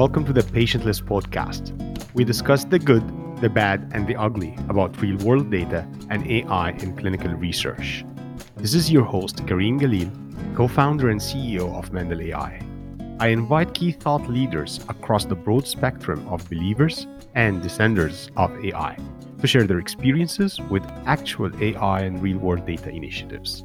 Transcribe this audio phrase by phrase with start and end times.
[0.00, 1.74] Welcome to the Patientless podcast.
[2.14, 3.04] We discuss the good,
[3.42, 8.02] the bad, and the ugly about real world data and AI in clinical research.
[8.56, 10.10] This is your host, Karim Galil,
[10.56, 12.62] co founder and CEO of Mendel AI.
[13.18, 18.96] I invite key thought leaders across the broad spectrum of believers and dissenters of AI
[19.42, 23.64] to share their experiences with actual AI and real world data initiatives.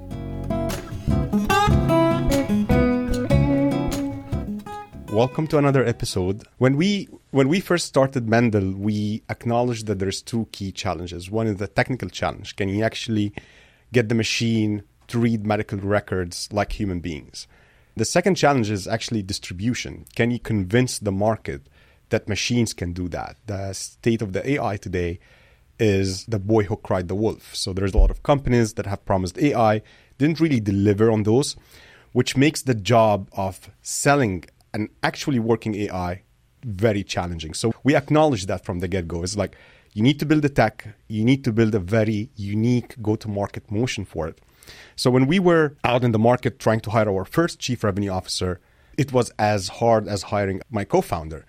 [5.15, 6.43] Welcome to another episode.
[6.57, 11.31] When we when we first started Mendel, we acknowledged that there's two key challenges.
[11.31, 12.57] One is the technical challenge.
[12.57, 13.31] Can you actually
[13.93, 17.47] get the machine to read medical records like human beings?
[17.95, 20.03] The second challenge is actually distribution.
[20.15, 21.61] Can you convince the market
[22.09, 23.37] that machines can do that?
[23.45, 25.19] The state of the AI today
[25.79, 27.55] is the boy who cried the wolf.
[27.55, 29.81] So there's a lot of companies that have promised AI,
[30.17, 31.55] didn't really deliver on those,
[32.11, 34.43] which makes the job of selling
[34.75, 36.21] an actually working AI
[36.65, 37.53] very challenging.
[37.53, 39.23] So we acknowledge that from the get go.
[39.23, 39.55] It's like
[39.93, 43.27] you need to build the tech, you need to build a very unique go to
[43.27, 44.41] market motion for it.
[44.95, 48.11] So when we were out in the market trying to hire our first chief revenue
[48.11, 48.59] officer,
[48.97, 51.45] it was as hard as hiring my co founder.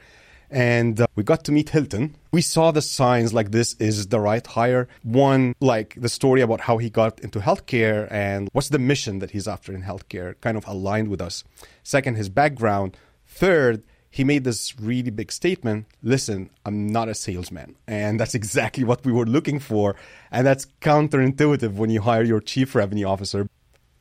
[0.49, 2.15] And uh, we got to meet Hilton.
[2.31, 4.87] We saw the signs like this is the right hire.
[5.03, 9.33] One, like the story about how he got into healthcare and what's the mission that
[9.33, 11.43] he's after in healthcare, kind of aligned with us.
[11.83, 12.97] Second, his background
[13.37, 17.77] Third, he made this really big statement listen, I'm not a salesman.
[17.87, 19.95] And that's exactly what we were looking for.
[20.31, 23.47] And that's counterintuitive when you hire your chief revenue officer.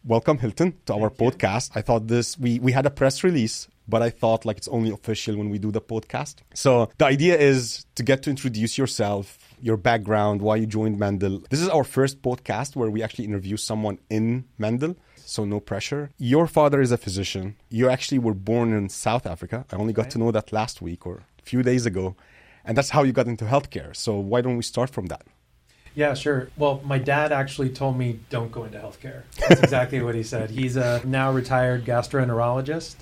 [0.06, 1.76] Welcome, Hilton, to our Thank podcast.
[1.76, 1.80] You.
[1.80, 4.90] I thought this, we, we had a press release, but I thought like it's only
[4.90, 6.36] official when we do the podcast.
[6.54, 11.44] So the idea is to get to introduce yourself, your background, why you joined Mendel.
[11.50, 14.96] This is our first podcast where we actually interview someone in Mendel
[15.26, 16.12] so no pressure.
[16.18, 17.56] Your father is a physician.
[17.70, 19.66] You actually were born in South Africa.
[19.72, 22.16] I only got to know that last week or a few days ago.
[22.64, 23.96] And that's how you got into healthcare.
[23.96, 25.26] So why don't we start from that?
[25.94, 26.50] Yeah, sure.
[26.58, 29.24] Well, my dad actually told me don't go into healthcare.
[29.48, 30.50] That's exactly what he said.
[30.50, 32.96] He's a now retired gastroenterologist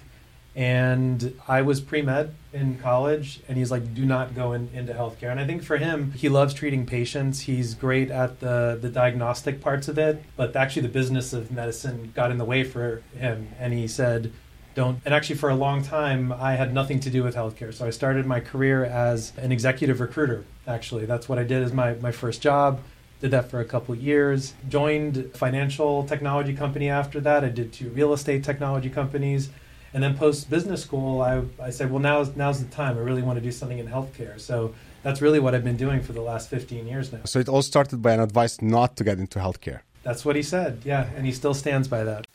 [0.55, 4.93] and I was pre med in college, and he's like, "Do not go in, into
[4.93, 7.41] healthcare." And I think for him, he loves treating patients.
[7.41, 12.11] He's great at the the diagnostic parts of it, but actually, the business of medicine
[12.15, 13.49] got in the way for him.
[13.59, 14.31] And he said,
[14.75, 17.73] "Don't." And actually, for a long time, I had nothing to do with healthcare.
[17.73, 20.45] So I started my career as an executive recruiter.
[20.67, 22.79] Actually, that's what I did as my my first job.
[23.21, 24.53] Did that for a couple years.
[24.69, 27.43] Joined financial technology company after that.
[27.43, 29.49] I did two real estate technology companies
[29.93, 32.97] and then post business school, I, I said, well, now's, now's the time.
[32.97, 34.39] I really want to do something in healthcare.
[34.39, 34.73] So
[35.03, 37.19] that's really what I've been doing for the last 15 years now.
[37.25, 39.81] So it all started by an advice not to get into healthcare.
[40.01, 41.09] That's what he said, yeah.
[41.15, 42.27] And he still stands by that.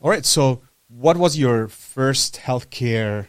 [0.00, 0.24] All right.
[0.24, 3.26] So what was your first healthcare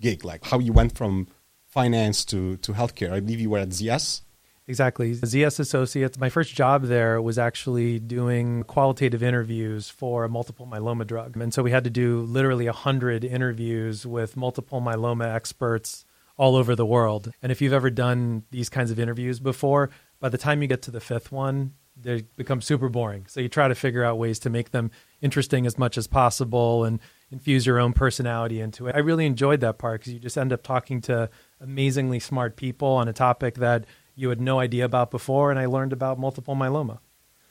[0.00, 0.24] gig?
[0.24, 1.26] Like how you went from
[1.66, 3.12] finance to, to healthcare?
[3.12, 4.22] I believe you were at ZS.
[4.68, 5.14] Exactly.
[5.14, 6.18] ZS Associates.
[6.18, 11.38] My first job there was actually doing qualitative interviews for a multiple myeloma drug.
[11.38, 16.04] And so we had to do literally 100 interviews with multiple myeloma experts
[16.36, 17.32] all over the world.
[17.42, 19.88] And if you've ever done these kinds of interviews before,
[20.20, 23.24] by the time you get to the fifth one, they become super boring.
[23.26, 24.90] So you try to figure out ways to make them
[25.20, 27.00] interesting as much as possible and
[27.30, 28.94] infuse your own personality into it.
[28.94, 31.28] I really enjoyed that part because you just end up talking to
[31.60, 33.84] amazingly smart people on a topic that
[34.18, 36.98] you had no idea about before, and I learned about multiple myeloma.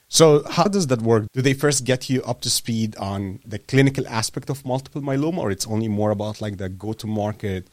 [0.08, 1.26] So, how does that work?
[1.32, 5.38] Do they first get you up to speed on the clinical aspect of multiple myeloma,
[5.38, 7.68] or it's only more about like the go to market,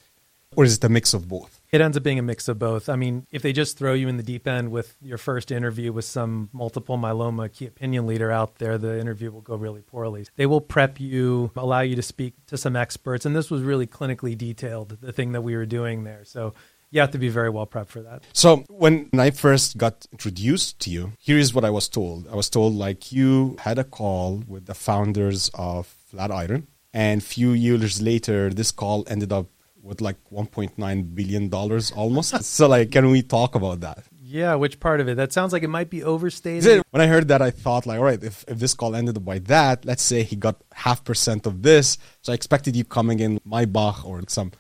[0.56, 1.62] or is it a mix of both?
[1.72, 2.88] It ends up being a mix of both.
[2.88, 5.92] I mean, if they just throw you in the deep end with your first interview
[5.92, 10.26] with some multiple myeloma key opinion leader out there, the interview will go really poorly.
[10.36, 13.88] They will prep you, allow you to speak to some experts, and this was really
[13.88, 16.24] clinically detailed, the thing that we were doing there.
[16.24, 16.54] So,
[16.92, 18.24] you have to be very well prepped for that.
[18.34, 22.28] So when I first got introduced to you, here is what I was told.
[22.28, 27.26] I was told like you had a call with the founders of Flatiron, and a
[27.26, 29.48] few years later, this call ended up
[29.82, 32.44] with like 1.9 billion dollars almost.
[32.58, 34.04] so like, can we talk about that?
[34.28, 35.16] Yeah, which part of it?
[35.16, 36.82] That sounds like it might be overstated.
[36.90, 39.24] When I heard that, I thought like, all right, if, if this call ended up
[39.24, 43.20] by that, let's say he got half percent of this, so I expected you coming
[43.20, 44.52] in Maybach or some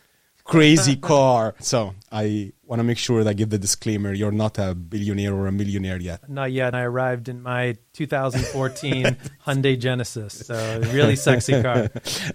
[0.45, 1.56] crazy car.
[1.59, 5.33] So I want to make sure that I give the disclaimer: you're not a billionaire
[5.33, 6.30] or a millionaire yet.
[6.30, 6.74] Not yet.
[6.74, 11.89] I arrived in my 2014 Hyundai Genesis, so really sexy car.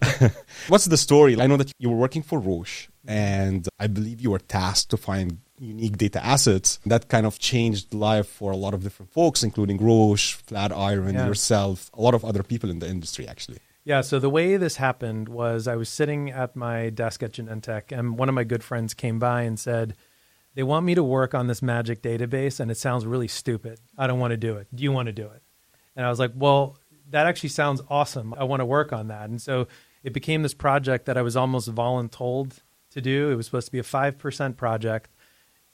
[0.69, 1.41] What's the story?
[1.41, 4.97] I know that you were working for Roche, and I believe you were tasked to
[4.97, 9.43] find unique data assets that kind of changed life for a lot of different folks,
[9.43, 11.27] including Roche, Flatiron, yeah.
[11.27, 13.59] yourself, a lot of other people in the industry, actually.
[13.85, 17.97] Yeah, so the way this happened was I was sitting at my desk at Genentech,
[17.97, 19.97] and one of my good friends came by and said,
[20.55, 23.81] They want me to work on this magic database, and it sounds really stupid.
[23.97, 24.69] I don't want to do it.
[24.75, 25.43] Do you want to do it?
[25.97, 26.79] And I was like, Well,
[27.09, 28.35] that actually sounds awesome.
[28.35, 29.31] I want to work on that.
[29.31, 29.67] And so
[30.03, 32.59] it became this project that I was almost voluntold
[32.91, 33.31] to do.
[33.31, 35.11] It was supposed to be a 5% project.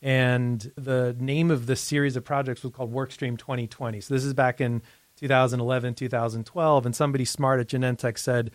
[0.02, 4.00] And the name of this series of projects was called Workstream 2020.
[4.00, 4.82] So this is back in
[5.16, 6.86] 2011, 2012.
[6.86, 8.50] And somebody smart at Genentech said,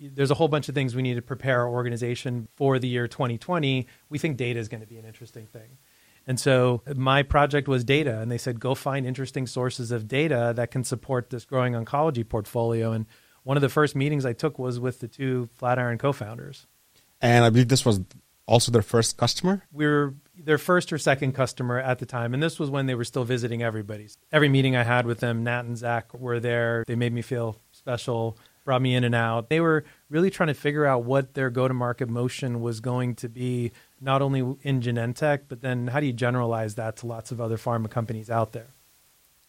[0.00, 3.06] there's a whole bunch of things we need to prepare our organization for the year
[3.06, 3.86] 2020.
[4.08, 5.78] We think data is going to be an interesting thing.
[6.26, 10.52] And so my project was data, and they said, go find interesting sources of data
[10.56, 12.92] that can support this growing oncology portfolio.
[12.92, 13.06] And
[13.42, 16.66] one of the first meetings I took was with the two Flatiron co founders.
[17.20, 18.00] And I believe this was
[18.46, 19.62] also their first customer?
[19.72, 22.34] We were their first or second customer at the time.
[22.34, 24.16] And this was when they were still visiting everybody's.
[24.32, 26.84] Every meeting I had with them, Nat and Zach were there.
[26.86, 29.48] They made me feel special, brought me in and out.
[29.48, 33.14] They were really trying to figure out what their go to market motion was going
[33.16, 37.30] to be, not only in Genentech, but then how do you generalize that to lots
[37.30, 38.68] of other pharma companies out there?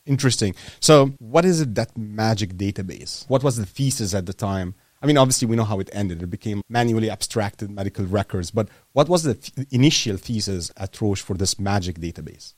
[0.06, 0.54] Interesting.
[0.81, 3.28] So, what is it that magic database?
[3.30, 4.75] What was the thesis at the time?
[5.03, 6.23] I mean, obviously, we know how it ended.
[6.23, 8.51] It became manually abstracted medical records.
[8.51, 12.53] But what was the th- initial thesis at Roche for this magic database?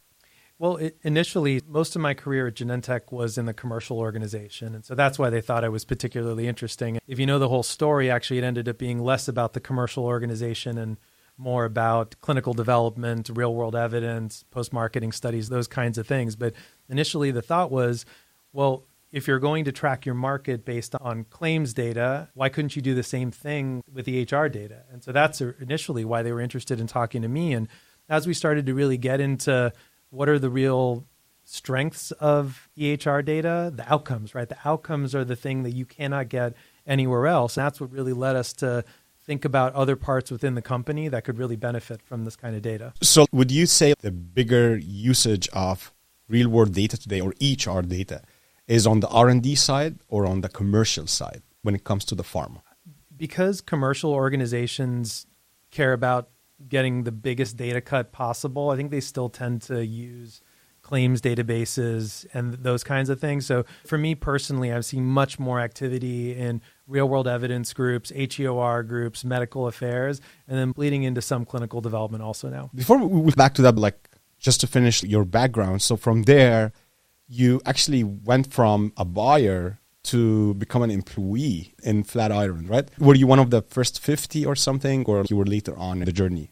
[0.59, 4.75] Well, it, initially, most of my career at Genentech was in the commercial organization.
[4.75, 7.00] And so that's why they thought I was particularly interesting.
[7.07, 10.06] If you know the whole story, actually, it ended up being less about the commercial
[10.06, 10.98] organization and
[11.38, 16.36] more about clinical development, real world evidence, post marketing studies, those kinds of things.
[16.36, 16.53] But
[16.89, 18.06] initially, the thought was
[18.53, 22.81] well, if you're going to track your market based on claims data, why couldn't you
[22.81, 24.83] do the same thing with the EHR data?
[24.91, 27.53] And so that's initially why they were interested in talking to me.
[27.53, 27.69] And
[28.09, 29.71] as we started to really get into
[30.09, 31.06] what are the real
[31.45, 34.50] strengths of EHR data, the outcomes, right?
[34.50, 36.53] The outcomes are the thing that you cannot get
[36.85, 37.56] anywhere else.
[37.56, 38.83] And that's what really led us to
[39.23, 42.62] think about other parts within the company that could really benefit from this kind of
[42.62, 42.94] data.
[43.01, 45.94] So, would you say the bigger usage of
[46.27, 48.21] real world data today or EHR data
[48.67, 52.23] is on the R&D side or on the commercial side when it comes to the
[52.23, 52.62] pharma?
[53.15, 55.25] Because commercial organizations
[55.71, 56.29] care about
[56.67, 60.41] getting the biggest data cut possible, I think they still tend to use
[60.81, 63.45] claims databases and those kinds of things.
[63.45, 68.83] So for me personally, I've seen much more activity in real world evidence groups, HEOR
[68.83, 72.69] groups, medical affairs, and then bleeding into some clinical development also now.
[72.73, 75.81] Before we move back to that, like just to finish your background.
[75.81, 76.71] So from there,
[77.27, 82.88] you actually went from a buyer to become an employee in Flatiron, right?
[83.00, 86.06] Were you one of the first 50 or something, or you were later on in
[86.06, 86.51] the journey?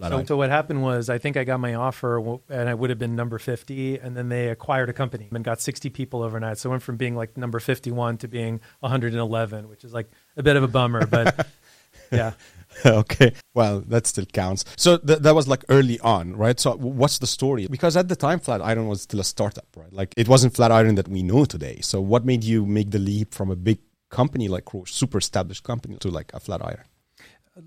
[0.00, 2.98] So, so, what happened was I think I got my offer and I would have
[2.98, 6.58] been number 50 and then they acquired a company and got 60 people overnight.
[6.58, 10.42] So I went from being like number 51 to being 111, which is like a
[10.42, 11.46] bit of a bummer, but
[12.12, 12.32] yeah.
[12.86, 13.32] okay.
[13.54, 14.64] Well, that still counts.
[14.76, 16.58] So th- that was like early on, right?
[16.58, 17.66] So what's the story?
[17.66, 19.92] Because at the time, Flatiron was still a startup, right?
[19.92, 21.80] Like it wasn't Flatiron that we know today.
[21.82, 23.78] So what made you make the leap from a big
[24.10, 26.84] company like Roche, super established company, to like a Flatiron?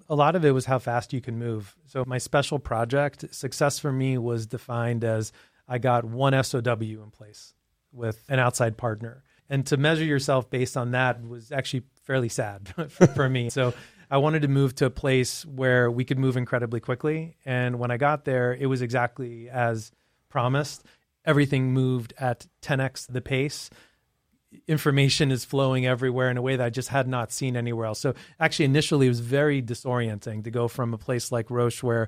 [0.09, 1.75] a lot of it was how fast you can move.
[1.85, 5.31] So my special project success for me was defined as
[5.67, 7.53] I got one SOW in place
[7.91, 9.23] with an outside partner.
[9.49, 12.73] And to measure yourself based on that was actually fairly sad
[13.15, 13.49] for me.
[13.49, 13.73] So
[14.09, 17.35] I wanted to move to a place where we could move incredibly quickly.
[17.45, 19.91] And when I got there, it was exactly as
[20.29, 20.85] promised.
[21.25, 23.69] Everything moved at 10x the pace
[24.67, 27.99] information is flowing everywhere in a way that I just had not seen anywhere else.
[27.99, 32.07] So actually, initially, it was very disorienting to go from a place like Roche where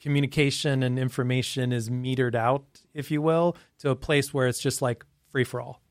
[0.00, 4.82] communication and information is metered out, if you will, to a place where it's just
[4.82, 5.81] like free for all.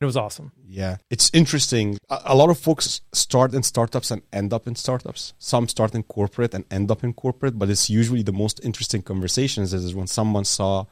[0.00, 0.52] It was awesome.
[0.66, 1.98] Yeah, it's interesting.
[2.08, 5.34] A, lot of folks start in startups and end up in startups.
[5.38, 9.02] Some start in corporate and end up in corporate, but it's usually the most interesting
[9.02, 10.86] conversations is when someone saw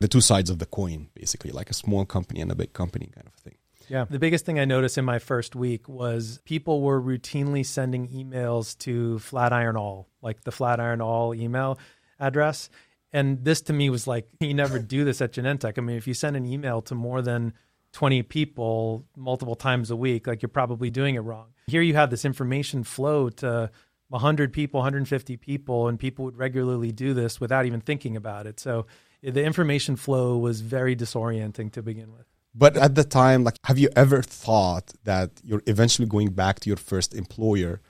[0.00, 3.10] the two sides of the coin, basically, like a small company and a big company
[3.14, 3.54] kind of thing.
[3.88, 4.06] Yeah.
[4.10, 8.76] The biggest thing I noticed in my first week was people were routinely sending emails
[8.78, 11.78] to Flatiron All, like the Flatiron All email
[12.18, 12.70] address.
[13.12, 15.78] And this to me was like, you never do this at Genentech.
[15.78, 17.54] I mean, if you send an email to more than
[17.98, 21.46] 20 people multiple times a week, like you're probably doing it wrong.
[21.66, 23.72] Here you have this information flow to
[24.10, 28.60] 100 people, 150 people, and people would regularly do this without even thinking about it.
[28.60, 28.86] So
[29.20, 32.26] the information flow was very disorienting to begin with.
[32.54, 36.70] But at the time, like, have you ever thought that you're eventually going back to
[36.70, 37.80] your first employer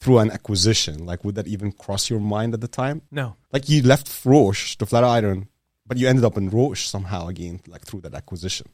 [0.00, 1.06] through an acquisition?
[1.06, 3.00] Like, would that even cross your mind at the time?
[3.10, 3.36] No.
[3.54, 5.48] Like, you left Roche to Flatiron,
[5.86, 8.66] but you ended up in Roche somehow again, like through that acquisition.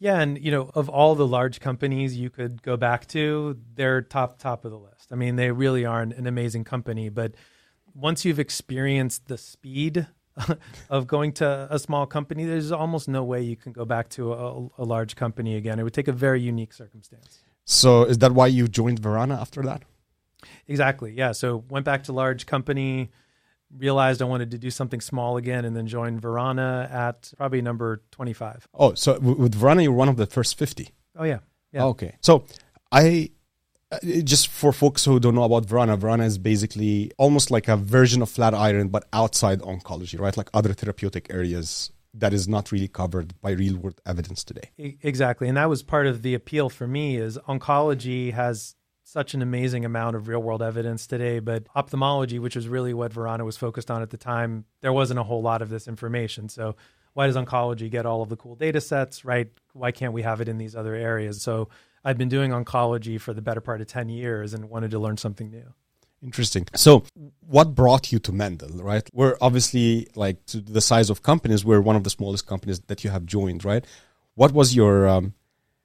[0.00, 4.00] Yeah, and you know, of all the large companies you could go back to, they're
[4.00, 5.12] top top of the list.
[5.12, 7.34] I mean, they really are an, an amazing company, but
[7.94, 10.06] once you've experienced the speed
[10.90, 14.32] of going to a small company, there's almost no way you can go back to
[14.32, 15.78] a, a large company again.
[15.78, 17.40] It would take a very unique circumstance.
[17.66, 19.82] So is that why you joined Verana after that?
[20.66, 21.12] Exactly.
[21.12, 21.32] Yeah.
[21.32, 23.10] So went back to large company,
[23.76, 28.02] realized I wanted to do something small again, and then joined Verana at probably number
[28.10, 28.68] 25.
[28.74, 30.88] Oh, so with Verana, you're one of the first 50.
[31.16, 31.38] Oh, yeah.
[31.72, 31.84] Yeah.
[31.84, 32.16] Okay.
[32.20, 32.44] So
[32.90, 33.30] I
[33.92, 37.76] uh, just for folks who don't know about Verana, Verana is basically almost like a
[37.76, 40.36] version of Flatiron, but outside oncology, right?
[40.36, 44.70] Like other therapeutic areas that is not really covered by real world evidence today.
[45.02, 45.48] Exactly.
[45.48, 48.74] And that was part of the appeal for me is oncology has
[49.10, 53.12] such an amazing amount of real world evidence today, but ophthalmology, which is really what
[53.12, 56.48] Verana was focused on at the time, there wasn't a whole lot of this information.
[56.48, 56.76] So
[57.14, 59.48] why does oncology get all of the cool data sets, right?
[59.72, 61.42] Why can't we have it in these other areas?
[61.42, 61.68] So
[62.04, 65.16] I've been doing oncology for the better part of 10 years and wanted to learn
[65.16, 65.74] something new.
[66.22, 66.68] Interesting.
[66.76, 67.02] So,
[67.40, 69.08] what brought you to Mendel, right?
[69.12, 73.02] We're obviously like to the size of companies, we're one of the smallest companies that
[73.02, 73.84] you have joined, right?
[74.34, 75.32] What was your, um,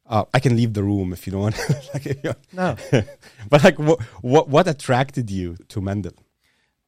[0.08, 1.60] uh, I can leave the room if you don't want.
[1.94, 2.76] like, no.
[3.50, 6.14] but like, what, what, what attracted you to Mendel?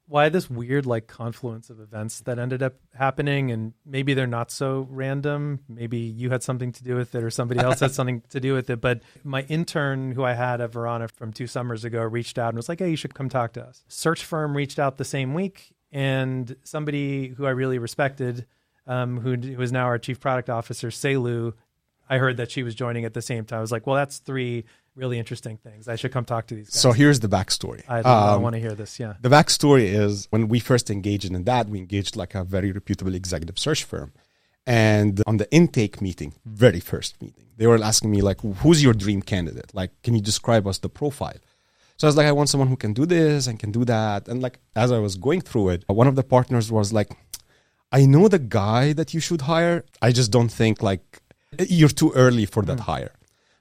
[0.08, 4.50] why this weird like confluence of events that ended up happening and maybe they're not
[4.50, 8.22] so random maybe you had something to do with it or somebody else had something
[8.30, 11.84] to do with it but my intern who i had at verana from two summers
[11.84, 14.56] ago reached out and was like hey you should come talk to us search firm
[14.56, 18.46] reached out the same week and somebody who i really respected
[18.90, 21.54] um, who, who is now our chief product officer selu
[22.10, 24.20] i heard that she was joining at the same time i was like well that's
[24.20, 24.66] three
[24.98, 25.88] really interesting things.
[25.88, 26.82] I should come talk to these guys.
[26.82, 27.84] So here's the backstory.
[27.88, 29.00] I, um, I want to hear this.
[29.00, 29.14] Yeah.
[29.22, 33.16] The backstory is when we first engaged in that, we engaged like a very reputable
[33.16, 34.12] executive search firm.
[34.66, 38.94] And on the intake meeting, very first meeting, they were asking me like, who's your
[38.94, 39.74] dream candidate?
[39.74, 41.40] Like, can you describe us the profile?
[41.96, 44.28] So I was like, I want someone who can do this and can do that.
[44.28, 47.16] And like, as I was going through it, one of the partners was like,
[47.92, 49.86] I know the guy that you should hire.
[50.02, 51.22] I just don't think like
[51.60, 52.82] you're too early for that mm.
[52.82, 53.12] hire.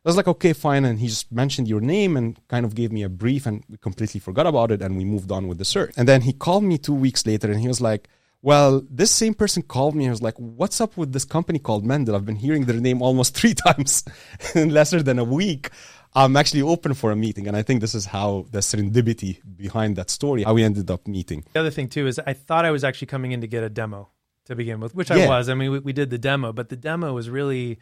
[0.07, 0.85] I was like, okay, fine.
[0.85, 3.77] And he just mentioned your name and kind of gave me a brief and we
[3.77, 5.93] completely forgot about it and we moved on with the search.
[5.97, 8.09] And then he called me two weeks later and he was like,
[8.41, 11.85] well, this same person called me and was like, what's up with this company called
[11.85, 12.15] Mendel?
[12.15, 14.05] I've been hearing their name almost three times
[14.55, 15.71] in lesser than a week.
[16.15, 17.49] I'm actually open for a meeting.
[17.49, 21.09] And I think this is how the serendipity behind that story, how we ended up
[21.09, 21.45] meeting.
[21.53, 23.69] The other thing too is I thought I was actually coming in to get a
[23.69, 24.11] demo
[24.47, 25.17] to begin with, which yeah.
[25.17, 25.49] I was.
[25.49, 27.79] I mean, we, we did the demo, but the demo was really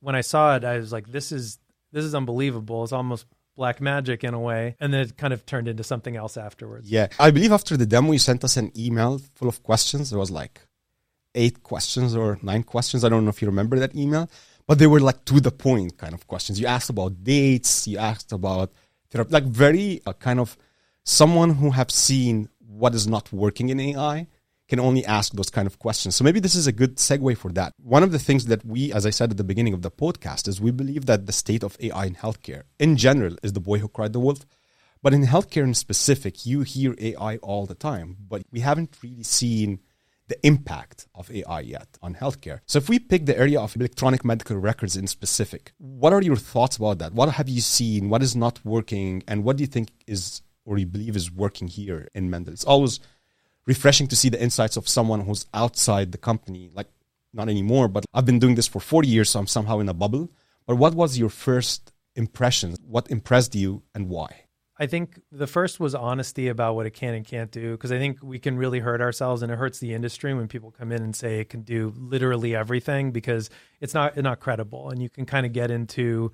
[0.00, 1.58] when I saw it, I was like, this is
[1.92, 2.84] this is unbelievable.
[2.84, 3.26] It's almost
[3.56, 4.76] black magic in a way.
[4.78, 6.90] And then it kind of turned into something else afterwards.
[6.90, 7.08] Yeah.
[7.18, 10.10] I believe after the demo, you sent us an email full of questions.
[10.10, 10.60] There was like
[11.34, 13.04] eight questions or nine questions.
[13.04, 14.30] I don't know if you remember that email,
[14.66, 16.60] but they were like to the point kind of questions.
[16.60, 18.72] You asked about dates, you asked about
[19.30, 20.56] like very uh, kind of
[21.04, 24.26] someone who have seen what is not working in AI
[24.68, 26.16] can only ask those kind of questions.
[26.16, 27.74] So maybe this is a good segue for that.
[27.82, 30.48] One of the things that we, as I said at the beginning of the podcast,
[30.48, 33.78] is we believe that the state of AI in healthcare in general is the boy
[33.78, 34.44] who cried the wolf.
[35.02, 39.22] But in healthcare in specific, you hear AI all the time, but we haven't really
[39.22, 39.80] seen
[40.28, 42.58] the impact of AI yet on healthcare.
[42.66, 46.34] So if we pick the area of electronic medical records in specific, what are your
[46.36, 47.12] thoughts about that?
[47.12, 48.08] What have you seen?
[48.08, 49.22] What is not working?
[49.28, 52.52] And what do you think is or you believe is working here in Mendel?
[52.52, 52.98] It's always
[53.66, 56.70] refreshing to see the insights of someone who's outside the company.
[56.72, 56.88] Like,
[57.32, 59.94] not anymore, but I've been doing this for 40 years, so I'm somehow in a
[59.94, 60.30] bubble.
[60.66, 62.76] But what was your first impression?
[62.86, 64.46] What impressed you and why?
[64.78, 67.98] I think the first was honesty about what it can and can't do because I
[67.98, 71.02] think we can really hurt ourselves and it hurts the industry when people come in
[71.02, 73.48] and say it can do literally everything because
[73.80, 76.30] it's not it's not credible and you can kind of get into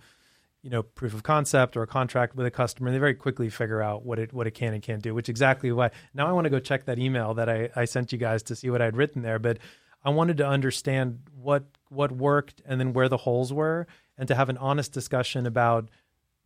[0.62, 3.82] you know proof of concept or a contract with a customer they very quickly figure
[3.82, 6.44] out what it what it can and can't do which exactly why now i want
[6.44, 8.96] to go check that email that I, I sent you guys to see what i'd
[8.96, 9.58] written there but
[10.04, 14.34] i wanted to understand what what worked and then where the holes were and to
[14.34, 15.88] have an honest discussion about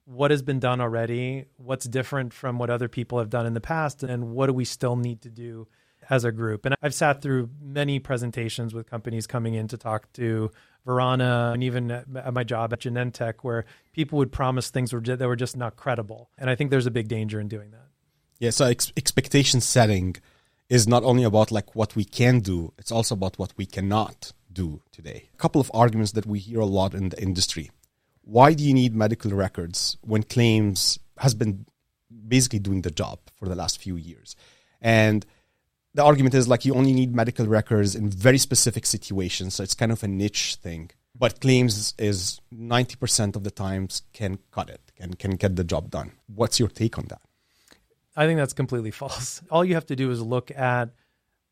[0.06, 3.60] what has been done already what's different from what other people have done in the
[3.60, 5.68] past and what do we still need to do
[6.10, 6.64] as a group.
[6.64, 10.50] And I've sat through many presentations with companies coming in to talk to
[10.86, 15.36] Verana and even at my job at Genentech where people would promise things that were
[15.36, 16.30] just not credible.
[16.38, 17.88] And I think there's a big danger in doing that.
[18.38, 20.16] Yeah, so ex- expectation setting
[20.68, 24.32] is not only about like what we can do, it's also about what we cannot
[24.52, 25.28] do today.
[25.32, 27.70] A couple of arguments that we hear a lot in the industry.
[28.22, 31.66] Why do you need medical records when claims has been
[32.28, 34.36] basically doing the job for the last few years?
[34.80, 35.24] And
[35.96, 39.54] the argument is like you only need medical records in very specific situations.
[39.54, 40.90] So it's kind of a niche thing.
[41.18, 45.90] but claims is 90% of the times can cut it and can get the job
[45.90, 46.12] done.
[46.26, 47.22] What's your take on that?
[48.14, 49.40] I think that's completely false.
[49.50, 50.90] All you have to do is look at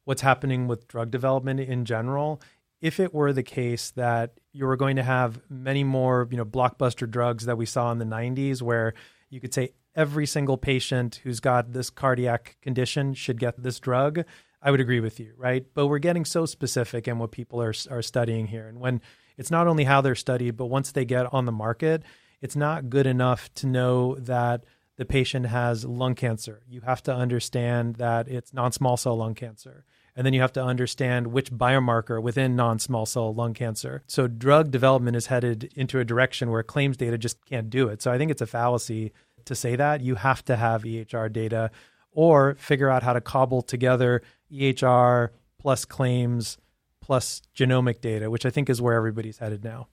[0.05, 2.43] what's happening with drug development in general.
[2.83, 6.45] If it were the case that you were going to have many more, you know,
[6.45, 8.93] blockbuster drugs that we saw in the 90s where
[9.31, 14.25] you could say every single patient who's got this cardiac condition should get this drug,
[14.63, 15.65] I would agree with you, right?
[15.75, 18.67] But we're getting so specific in what people are are studying here.
[18.67, 19.01] And when
[19.37, 22.03] it's not only how they're studied, but once they get on the market,
[22.41, 24.65] it's not good enough to know that
[24.97, 26.63] the patient has lung cancer.
[26.69, 29.85] You have to understand that it's non small cell lung cancer.
[30.17, 34.03] And then you have to understand which biomarker within non small cell lung cancer.
[34.07, 38.01] So, drug development is headed into a direction where claims data just can't do it.
[38.01, 39.13] So, I think it's a fallacy
[39.47, 40.01] to say that.
[40.01, 41.71] You have to have EHR data
[42.13, 44.23] or figure out how to cobble together
[44.53, 46.59] EHR plus claims
[47.01, 49.89] plus genomic data, which I think is where everybody's headed now.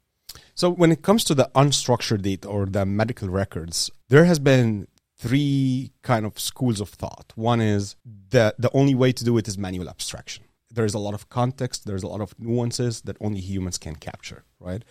[0.55, 4.87] So, when it comes to the unstructured data or the medical records, there has been
[5.17, 7.33] three kind of schools of thought.
[7.35, 7.95] One is
[8.29, 10.45] that the only way to do it is manual abstraction.
[10.73, 14.43] There's a lot of context, there's a lot of nuances that only humans can capture,
[14.59, 14.83] right?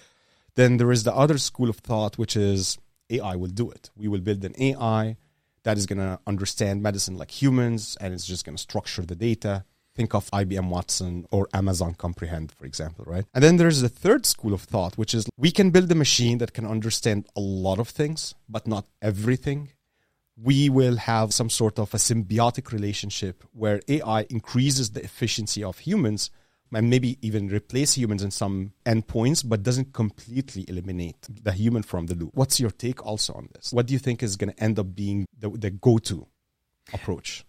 [0.56, 2.78] Then there is the other school of thought, which is
[3.10, 3.90] AI will do it.
[3.96, 5.16] We will build an AI
[5.62, 9.14] that is going to understand medicine like humans and it's just going to structure the
[9.14, 9.64] data.
[9.94, 13.26] Think of IBM Watson or Amazon Comprehend, for example, right?
[13.34, 16.38] And then there's the third school of thought, which is we can build a machine
[16.38, 19.70] that can understand a lot of things, but not everything
[20.42, 25.78] we will have some sort of a symbiotic relationship where AI increases the efficiency of
[25.80, 26.30] humans
[26.72, 32.06] and maybe even replace humans in some endpoints, but doesn't completely eliminate the human from
[32.06, 32.30] the loop.
[32.34, 33.72] What's your take also on this?
[33.72, 36.26] What do you think is going to end up being the, the go to
[36.92, 37.44] approach?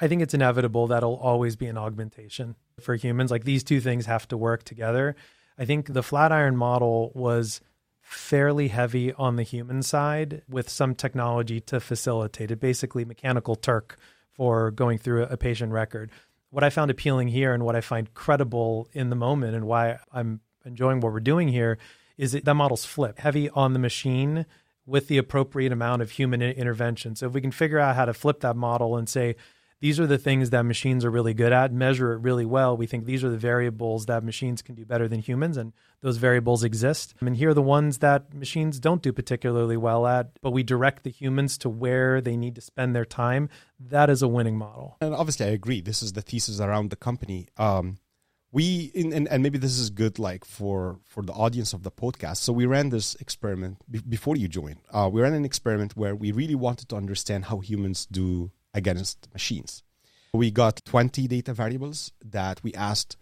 [0.00, 3.30] I think it's inevitable that'll always be an augmentation for humans.
[3.30, 5.16] Like these two things have to work together.
[5.58, 7.60] I think the Flatiron model was
[8.00, 13.96] fairly heavy on the human side with some technology to facilitate it, basically mechanical Turk
[14.30, 16.10] for going through a patient record.
[16.52, 19.98] What I found appealing here and what I find credible in the moment and why
[20.12, 21.78] I'm enjoying what we're doing here
[22.18, 24.44] is that, that model's flip heavy on the machine
[24.84, 27.16] with the appropriate amount of human intervention.
[27.16, 29.36] So if we can figure out how to flip that model and say,
[29.82, 32.76] these are the things that machines are really good at, measure it really well.
[32.76, 36.18] We think these are the variables that machines can do better than humans, and those
[36.18, 37.14] variables exist.
[37.20, 41.02] And here are the ones that machines don't do particularly well at, but we direct
[41.02, 43.48] the humans to where they need to spend their time.
[43.80, 44.98] That is a winning model.
[45.00, 45.80] And obviously, I agree.
[45.80, 47.48] This is the thesis around the company.
[47.56, 47.98] Um,
[48.52, 51.90] we in, and, and maybe this is good like for for the audience of the
[51.90, 55.96] podcast so we ran this experiment be, before you joined uh, we ran an experiment
[55.96, 59.82] where we really wanted to understand how humans do against machines.
[60.32, 63.16] We got 20 data variables that we asked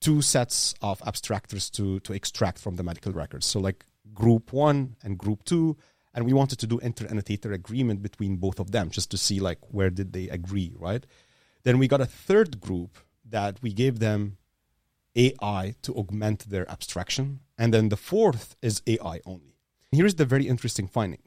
[0.00, 3.46] two sets of abstractors to, to extract from the medical records.
[3.46, 5.76] So, like group one and group two.
[6.14, 9.58] And we wanted to do inter-annotator agreement between both of them just to see like
[9.68, 11.06] where did they agree, right?
[11.62, 14.38] Then we got a third group that we gave them
[15.14, 17.40] AI to augment their abstraction.
[17.56, 19.54] And then the fourth is AI only.
[19.92, 21.22] Here's the very interesting finding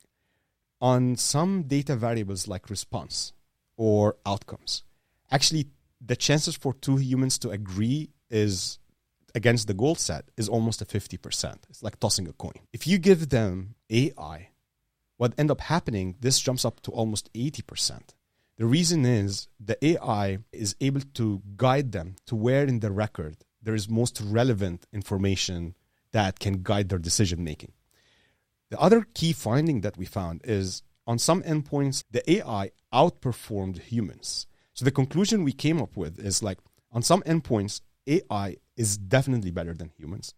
[0.82, 3.34] on some data variables like response
[3.78, 4.84] or outcomes,
[5.32, 5.68] actually
[6.04, 8.80] the chances for two humans to agree is
[9.36, 11.56] against the goal set is almost a 50%.
[11.70, 12.54] It's like tossing a coin.
[12.74, 14.50] If you give them AI,
[15.18, 18.02] what end up happening, this jumps up to almost 80%.
[18.58, 23.38] The reason is the AI is able to guide them to where in the record
[23.62, 25.76] there is most relevant information
[26.12, 27.72] that can guide their decision making.
[28.72, 34.48] The other key finding that we found is on some endpoints, the AI outperformed humans.
[34.74, 36.58] So the conclusion we came up with is like
[36.90, 40.34] on some endpoints, AI is definitely better than humans.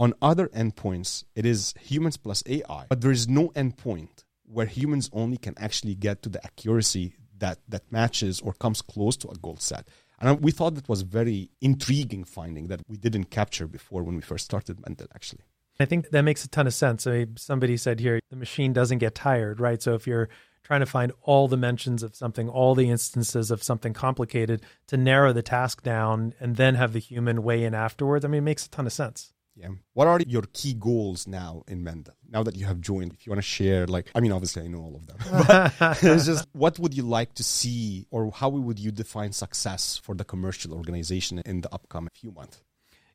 [0.00, 5.08] On other endpoints, it is humans plus AI, but there is no endpoint where humans
[5.12, 9.36] only can actually get to the accuracy that, that matches or comes close to a
[9.36, 9.86] goal set.
[10.18, 14.16] And uh, we thought that was very intriguing finding that we didn't capture before when
[14.16, 15.44] we first started Mendel, actually.
[15.78, 17.06] I think that makes a ton of sense.
[17.06, 19.80] I mean, somebody said here the machine doesn't get tired, right?
[19.82, 20.28] So if you're
[20.62, 24.96] trying to find all the mentions of something, all the instances of something complicated to
[24.96, 28.42] narrow the task down and then have the human weigh in afterwards, I mean, it
[28.42, 29.32] makes a ton of sense.
[29.54, 29.68] Yeah.
[29.94, 32.14] What are your key goals now in Mendel?
[32.28, 34.66] Now that you have joined, if you want to share, like, I mean, obviously I
[34.66, 35.16] know all of them,
[35.78, 39.96] but it's just what would you like to see or how would you define success
[39.96, 42.60] for the commercial organization in the upcoming few months?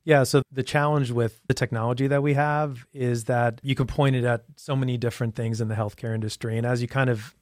[0.04, 0.24] Yeah.
[0.24, 4.24] So the challenge with the technology that we have is that you can point it
[4.24, 6.58] at so many different things in the healthcare industry.
[6.58, 7.36] And as you kind of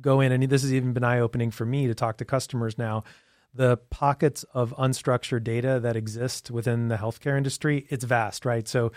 [0.00, 2.78] go in, and this has even been eye opening for me to talk to customers
[2.78, 3.04] now,
[3.52, 8.66] the pockets of unstructured data that exist within the healthcare industry, it's vast, right?
[8.66, 8.92] So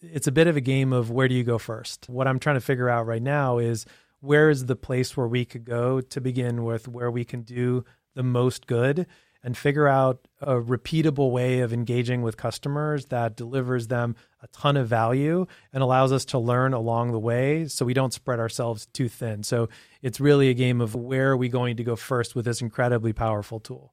[0.00, 2.08] it's a bit of a game of where do you go first.
[2.08, 3.86] What I'm trying to figure out right now is
[4.20, 7.84] where is the place where we could go to begin with, where we can do
[8.14, 9.06] the most good
[9.46, 14.76] and figure out a repeatable way of engaging with customers that delivers them a ton
[14.76, 18.86] of value and allows us to learn along the way so we don't spread ourselves
[18.86, 19.44] too thin.
[19.44, 19.68] So
[20.02, 23.12] it's really a game of where are we going to go first with this incredibly
[23.12, 23.92] powerful tool.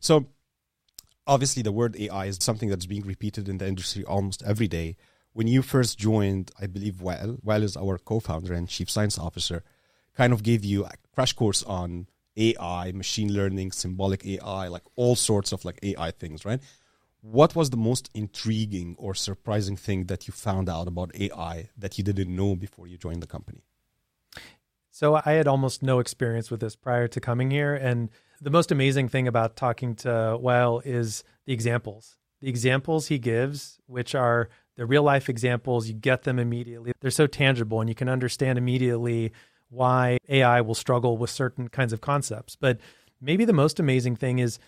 [0.00, 0.24] So
[1.26, 4.96] obviously the word AI is something that's being repeated in the industry almost every day.
[5.34, 9.64] When you first joined, I believe Well, Wael is our co-founder and chief science officer,
[10.16, 12.06] kind of gave you a crash course on
[12.36, 16.60] AI, machine learning, symbolic AI, like all sorts of like AI things, right?
[17.20, 21.96] What was the most intriguing or surprising thing that you found out about AI that
[21.96, 23.62] you didn't know before you joined the company?
[24.90, 27.74] So I had almost no experience with this prior to coming here.
[27.74, 32.16] And the most amazing thing about talking to Wael is the examples.
[32.40, 36.92] The examples he gives, which are the real life examples, you get them immediately.
[37.00, 39.32] They're so tangible and you can understand immediately
[39.70, 42.56] why AI will struggle with certain kinds of concepts.
[42.56, 42.78] But
[43.20, 44.58] maybe the most amazing thing is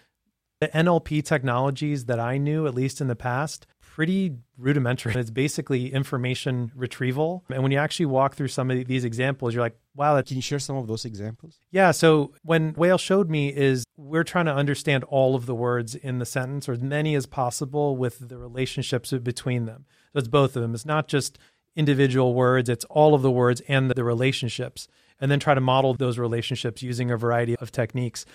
[0.61, 5.15] the NLP technologies that I knew, at least in the past, pretty rudimentary.
[5.15, 7.45] It's basically information retrieval.
[7.51, 10.21] And when you actually walk through some of these examples, you're like, wow.
[10.21, 11.59] Can you share some of those examples?
[11.71, 11.91] Yeah.
[11.93, 16.19] So when Wael showed me is we're trying to understand all of the words in
[16.19, 19.87] the sentence or as many as possible with the relationships between them.
[20.13, 20.75] So it's both of them.
[20.75, 21.39] It's not just
[21.77, 24.89] individual words, it's all of the words and the relationships,
[25.21, 28.27] and then try to model those relationships using a variety of techniques.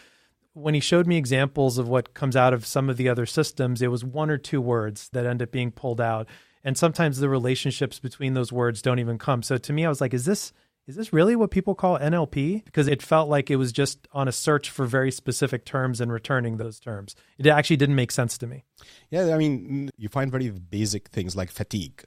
[0.53, 3.81] When he showed me examples of what comes out of some of the other systems,
[3.81, 6.27] it was one or two words that end up being pulled out.
[6.63, 9.41] And sometimes the relationships between those words don't even come.
[9.43, 10.53] So to me, I was like, is this
[10.87, 12.65] is this really what people call NLP?
[12.65, 16.11] Because it felt like it was just on a search for very specific terms and
[16.11, 17.15] returning those terms.
[17.37, 18.63] It actually didn't make sense to me.
[19.09, 22.03] Yeah, I mean, you find very basic things like fatigue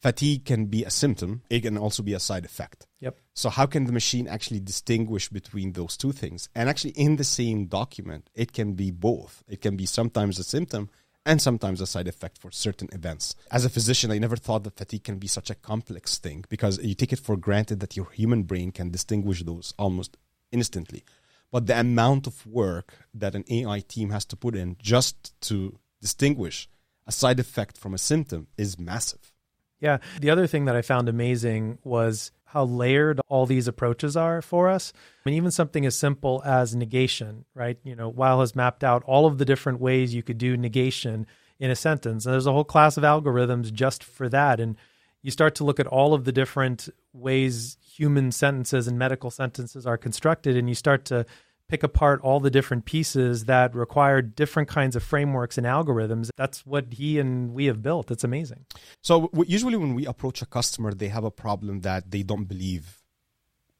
[0.00, 2.86] fatigue can be a symptom it can also be a side effect.
[3.00, 3.18] Yep.
[3.34, 6.48] So how can the machine actually distinguish between those two things?
[6.54, 9.42] And actually in the same document it can be both.
[9.48, 10.90] It can be sometimes a symptom
[11.26, 13.36] and sometimes a side effect for certain events.
[13.50, 16.82] As a physician i never thought that fatigue can be such a complex thing because
[16.82, 20.16] you take it for granted that your human brain can distinguish those almost
[20.50, 21.04] instantly.
[21.52, 25.78] But the amount of work that an ai team has to put in just to
[26.00, 26.68] distinguish
[27.06, 29.32] a side effect from a symptom is massive
[29.80, 29.98] yeah.
[30.20, 34.68] The other thing that I found amazing was how layered all these approaches are for
[34.68, 34.92] us.
[34.94, 37.78] I mean, even something as simple as negation, right?
[37.84, 41.26] You know, Wael has mapped out all of the different ways you could do negation
[41.60, 42.26] in a sentence.
[42.26, 44.58] And there's a whole class of algorithms just for that.
[44.58, 44.76] And
[45.22, 49.86] you start to look at all of the different ways human sentences and medical sentences
[49.86, 51.26] are constructed, and you start to
[51.70, 56.30] pick apart all the different pieces that require different kinds of frameworks and algorithms.
[56.36, 58.10] That's what he and we have built.
[58.10, 58.66] It's amazing.
[59.02, 63.00] So, usually, when we approach a customer, they have a problem that they don't believe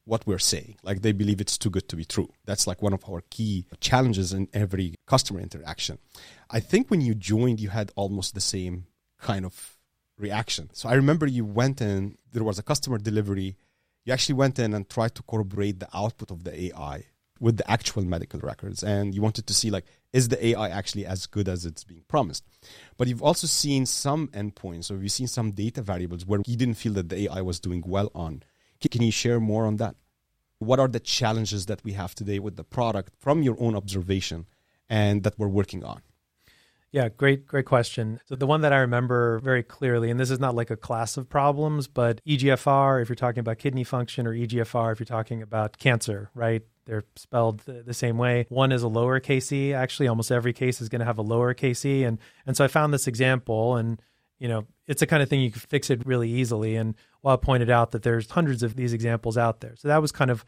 [0.04, 0.76] what we're saying.
[0.82, 2.30] Like they believe it's too good to be true.
[2.44, 5.98] That's like one of our key challenges in every customer interaction.
[6.50, 8.86] I think when you joined, you had almost the same
[9.20, 9.76] kind of
[10.18, 10.70] reaction.
[10.72, 13.56] So I remember you went in, there was a customer delivery.
[14.04, 17.04] You actually went in and tried to corroborate the output of the AI
[17.40, 21.06] with the actual medical records and you wanted to see like is the ai actually
[21.06, 22.44] as good as it's being promised?
[22.96, 26.74] But you've also seen some endpoints or you've seen some data variables where you didn't
[26.74, 28.42] feel that the ai was doing well on.
[28.90, 29.96] Can you share more on that?
[30.58, 34.46] What are the challenges that we have today with the product from your own observation
[34.88, 36.02] and that we're working on
[36.92, 38.20] yeah, great, great question.
[38.26, 41.16] So the one that I remember very clearly, and this is not like a class
[41.16, 45.40] of problems, but EGFR, if you're talking about kidney function, or EGFR, if you're talking
[45.40, 46.62] about cancer, right?
[46.86, 48.46] They're spelled the, the same way.
[48.48, 49.72] One is a lowercase e.
[49.72, 52.02] Actually, almost every case is going to have a lowercase e.
[52.02, 54.02] And and so I found this example, and
[54.40, 56.74] you know, it's a kind of thing you can fix it really easily.
[56.74, 60.02] And while I pointed out that there's hundreds of these examples out there, so that
[60.02, 60.44] was kind of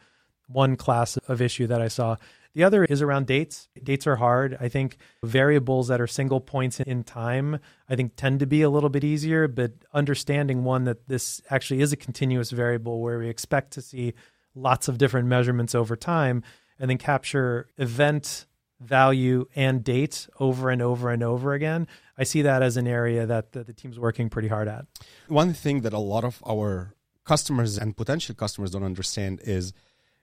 [0.52, 2.16] one class of issue that I saw.
[2.54, 3.68] The other is around dates.
[3.82, 4.58] Dates are hard.
[4.60, 8.68] I think variables that are single points in time, I think tend to be a
[8.68, 13.28] little bit easier, but understanding one that this actually is a continuous variable where we
[13.28, 14.12] expect to see
[14.54, 16.42] lots of different measurements over time
[16.78, 18.46] and then capture event
[18.80, 21.86] value and date over and over and over again.
[22.18, 24.86] I see that as an area that the, the team's working pretty hard at.
[25.28, 29.72] One thing that a lot of our customers and potential customers don't understand is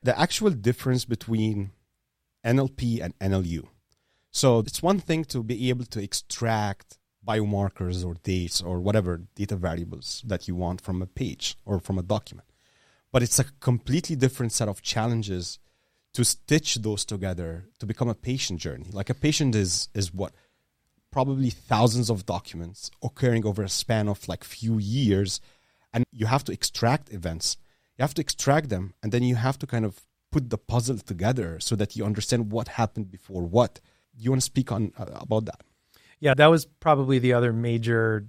[0.02, 1.72] the actual difference between
[2.46, 3.68] NLP and NLU.
[4.32, 9.56] So it's one thing to be able to extract biomarkers or dates or whatever data
[9.56, 12.48] variables that you want from a page or from a document.
[13.12, 15.60] But it's a completely different set of challenges
[16.14, 18.88] to stitch those together to become a patient journey.
[18.92, 20.34] Like a patient is is what
[21.12, 25.42] probably thousands of documents occurring over a span of like few years
[25.92, 27.58] and you have to extract events
[28.00, 30.00] you have to extract them and then you have to kind of
[30.32, 33.80] put the puzzle together so that you understand what happened before what
[34.18, 35.62] you want to speak on uh, about that
[36.20, 38.26] yeah that was probably the other major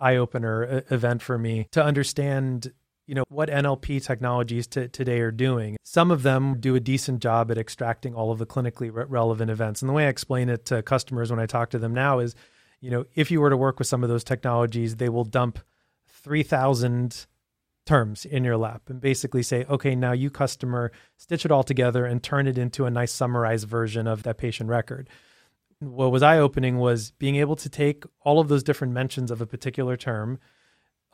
[0.00, 2.72] eye-opener event for me to understand
[3.08, 5.78] you know what NLP technologies t- today are doing.
[5.82, 9.50] Some of them do a decent job at extracting all of the clinically re- relevant
[9.50, 9.80] events.
[9.80, 12.34] And the way I explain it to customers when I talk to them now is,
[12.80, 15.58] you know, if you were to work with some of those technologies, they will dump
[16.22, 17.26] 3,000
[17.88, 22.04] terms in your lap and basically say, okay, now you customer stitch it all together
[22.04, 25.08] and turn it into a nice summarized version of that patient record.
[25.80, 29.40] What was eye opening was being able to take all of those different mentions of
[29.40, 30.38] a particular term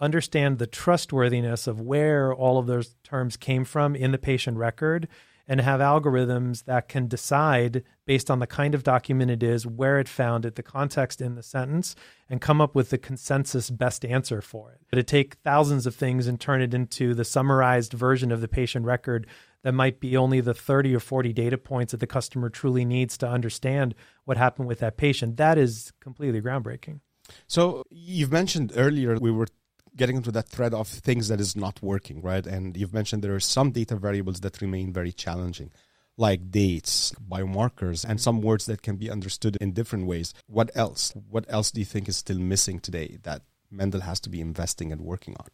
[0.01, 5.07] understand the trustworthiness of where all of those terms came from in the patient record
[5.47, 9.99] and have algorithms that can decide based on the kind of document it is, where
[9.99, 11.95] it found it, the context in the sentence,
[12.29, 14.81] and come up with the consensus best answer for it.
[14.91, 18.87] But take thousands of things and turn it into the summarized version of the patient
[18.87, 19.27] record
[19.63, 23.19] that might be only the 30 or 40 data points that the customer truly needs
[23.19, 25.37] to understand what happened with that patient.
[25.37, 27.01] That is completely groundbreaking.
[27.47, 29.49] So you've mentioned earlier we were
[29.97, 32.47] getting into that thread of things that is not working, right?
[32.47, 35.71] And you've mentioned there are some data variables that remain very challenging,
[36.17, 40.35] like dates, biomarkers, and some words that can be understood in different ways.
[40.47, 41.13] What else?
[41.31, 44.93] What else do you think is still missing today that Mendel has to be investing
[44.93, 45.49] and working on?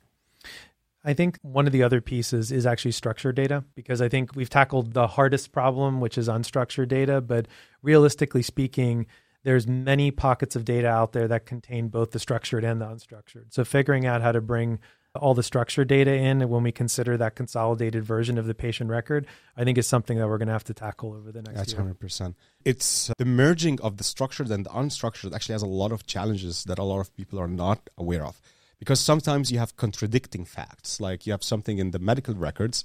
[1.03, 4.51] I think one of the other pieces is actually structured data because I think we've
[4.51, 7.23] tackled the hardest problem, which is unstructured data.
[7.23, 7.49] But
[7.83, 9.07] realistically speaking,
[9.43, 13.47] there's many pockets of data out there that contain both the structured and the unstructured.
[13.51, 14.81] So figuring out how to bring
[15.15, 19.27] all the structured data in when we consider that consolidated version of the patient record,
[19.57, 21.73] I think is something that we're going to have to tackle over the next That's
[21.73, 21.83] year.
[21.83, 22.35] 100%.
[22.65, 26.07] It's uh, the merging of the structured and the unstructured actually has a lot of
[26.07, 28.41] challenges that a lot of people are not aware of.
[28.79, 32.85] Because sometimes you have contradicting facts, like you have something in the medical records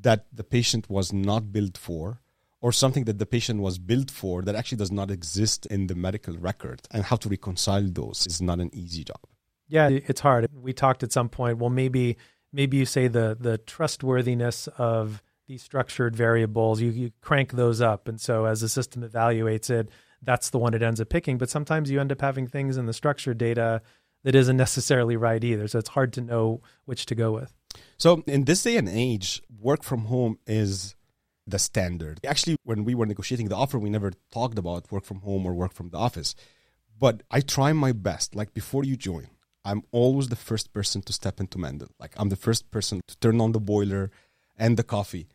[0.00, 2.21] that the patient was not billed for,
[2.62, 5.94] or something that the patient was billed for that actually does not exist in the
[5.94, 6.80] medical record.
[6.92, 9.20] And how to reconcile those is not an easy job.
[9.68, 10.48] Yeah, it's hard.
[10.54, 12.16] We talked at some point, well, maybe
[12.52, 18.06] maybe you say the the trustworthiness of these structured variables, you, you crank those up.
[18.06, 19.88] And so as the system evaluates it,
[20.22, 21.36] that's the one it ends up picking.
[21.36, 23.82] But sometimes you end up having things in the structured data
[24.22, 25.66] that isn't necessarily right either.
[25.66, 27.52] So it's hard to know which to go with.
[27.98, 30.94] So in this day and age, work from home is
[31.46, 32.20] the standard.
[32.26, 35.54] Actually, when we were negotiating the offer, we never talked about work from home or
[35.54, 36.34] work from the office.
[36.98, 38.34] But I try my best.
[38.34, 39.28] Like before you join,
[39.64, 41.88] I'm always the first person to step into Mendel.
[41.98, 44.10] Like I'm the first person to turn on the boiler
[44.56, 45.28] and the coffee.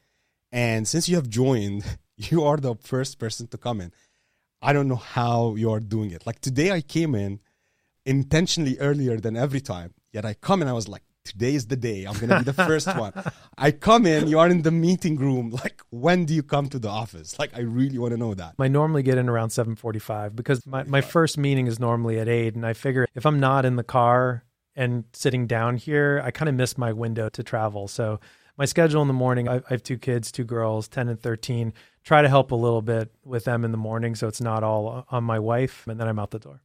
[0.51, 3.91] And since you have joined, you are the first person to come in.
[4.61, 6.25] I don't know how you are doing it.
[6.25, 7.39] Like today, I came in
[8.05, 9.93] intentionally earlier than every time.
[10.11, 12.05] Yet I come and I was like, today is the day.
[12.05, 13.13] I'm going to be the first one.
[13.57, 15.51] I come in, you are in the meeting room.
[15.63, 17.37] Like, when do you come to the office?
[17.39, 18.55] Like, I really want to know that.
[18.59, 22.55] I normally get in around 7:45 because my, my first meeting is normally at 8
[22.55, 24.43] and I figure if I'm not in the car
[24.75, 27.87] and sitting down here, I kind of miss my window to travel.
[27.87, 28.19] So,
[28.57, 31.73] my schedule in the morning, I, I have two kids, two girls, 10 and 13.
[32.03, 35.05] Try to help a little bit with them in the morning so it's not all
[35.09, 36.61] on my wife and then I'm out the door.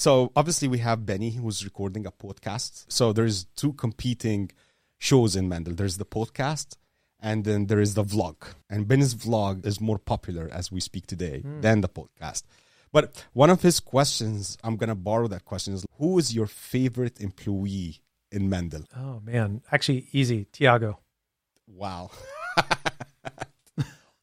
[0.00, 2.86] So obviously we have Benny who's recording a podcast.
[2.88, 4.50] So there's two competing
[4.96, 5.74] shows in Mendel.
[5.74, 6.78] There's the podcast
[7.20, 8.36] and then there is the vlog.
[8.70, 11.60] And Benny's vlog is more popular as we speak today mm.
[11.60, 12.44] than the podcast.
[12.90, 16.46] But one of his questions, I'm going to borrow that question, is who is your
[16.46, 18.00] favorite employee
[18.32, 18.84] in Mendel?
[18.96, 19.60] Oh, man.
[19.70, 20.46] Actually, easy.
[20.50, 20.98] Tiago.
[21.66, 22.10] Wow.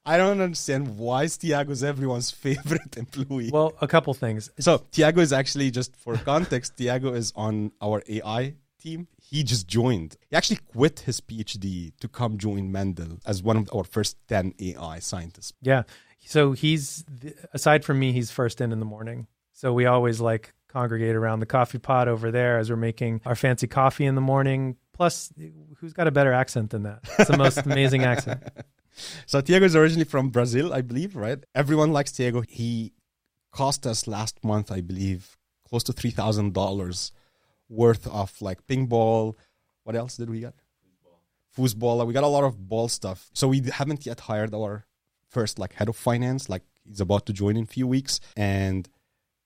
[0.08, 3.50] I don't understand why is Tiago's everyone's favorite employee.
[3.52, 4.50] Well, a couple things.
[4.58, 6.78] So Tiago is actually just for context.
[6.78, 9.08] Tiago is on our AI team.
[9.22, 10.16] He just joined.
[10.30, 14.54] He actually quit his PhD to come join Mendel as one of our first ten
[14.60, 15.54] AI scientists.
[15.62, 15.84] Yeah.
[16.26, 17.04] So he's
[17.54, 19.28] aside from me, he's first in in the morning.
[19.52, 23.36] So we always like congregate around the coffee pot over there as we're making our
[23.36, 24.78] fancy coffee in the morning.
[24.94, 25.34] Plus,
[25.78, 27.00] who's got a better accent than that?
[27.20, 28.44] It's the most amazing accent.
[29.26, 31.40] So Tiago is originally from Brazil, I believe, right?
[31.54, 32.42] Everyone likes Tiago.
[32.42, 32.94] He
[33.52, 37.12] cost us last month, I believe, close to three thousand dollars
[37.70, 39.38] worth of like ping ball.
[39.84, 40.56] What else did we get?
[41.56, 42.06] Foosball.
[42.06, 43.30] We got a lot of ball stuff.
[43.34, 44.86] So we haven't yet hired our
[45.30, 46.50] first like head of finance.
[46.50, 48.20] Like he's about to join in a few weeks.
[48.36, 48.88] And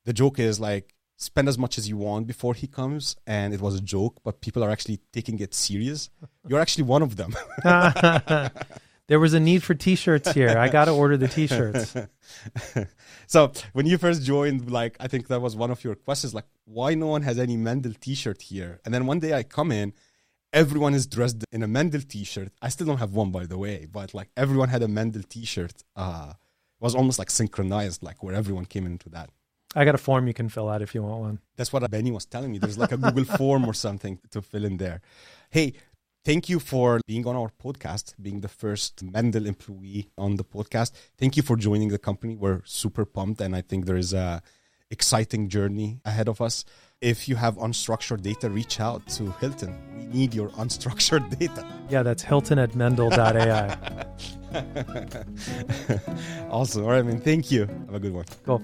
[0.06, 3.16] the joke is like spend as much as you want before he comes.
[3.26, 6.10] And it was a joke, but people are actually taking it serious.
[6.48, 7.36] You're actually one of them.
[9.12, 10.58] There was a need for T-shirts here.
[10.58, 11.98] I got to order the T-shirts.
[13.28, 16.46] so when you first joined, like I think that was one of your questions, like
[16.64, 18.80] why no one has any Mendel T-shirt here?
[18.86, 19.92] And then one day I come in,
[20.54, 22.54] everyone is dressed in a Mendel T-shirt.
[22.62, 25.84] I still don't have one, by the way, but like everyone had a Mendel T-shirt.
[25.94, 29.30] Uh, it was almost like synchronized, like where everyone came into that.
[29.76, 31.40] I got a form you can fill out if you want one.
[31.58, 32.60] That's what Benny was telling me.
[32.60, 35.02] There's like a Google form or something to fill in there.
[35.50, 35.74] Hey,
[36.24, 40.92] thank you for being on our podcast, being the first Mendel employee on the podcast.
[41.18, 42.36] Thank you for joining the company.
[42.36, 44.42] We're super pumped, and I think there is a
[44.90, 46.66] exciting journey ahead of us.
[47.00, 49.76] If you have unstructured data, reach out to Hilton.
[49.98, 51.66] We need your unstructured data.
[51.90, 53.78] Yeah, that's hilton at mendel.ai.
[56.50, 56.84] awesome.
[56.84, 57.22] All right, man.
[57.22, 57.62] Thank you.
[57.62, 58.26] Have a good one.
[58.46, 58.62] Cool.